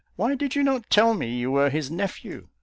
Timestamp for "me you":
1.13-1.51